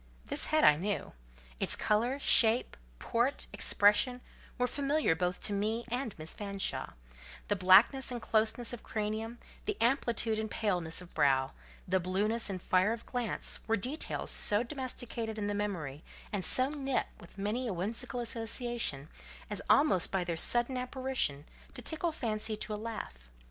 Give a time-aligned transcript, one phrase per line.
[0.25, 1.13] This head I knew:
[1.59, 4.21] its colour, shape, port, expression,
[4.57, 6.93] were familiar both to me and Miss Fanshawe;
[7.49, 11.51] the blackness and closeness of cranium, the amplitude and paleness of brow,
[11.87, 16.69] the blueness and fire of glance, were details so domesticated in the memory, and so
[16.69, 19.07] knit with many a whimsical association,
[19.51, 21.45] as almost by this their sudden apparition,
[21.75, 23.29] to tickle fancy to a laugh.